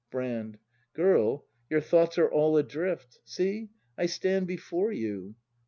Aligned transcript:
Brand. 0.09 0.57
Girl, 0.95 1.45
your 1.69 1.79
thoughts 1.79 2.17
are 2.17 2.27
all 2.27 2.57
adrift; 2.57 3.19
See, 3.23 3.69
I 3.99 4.07
stand 4.07 4.47
before 4.47 4.91
you. 4.91 5.35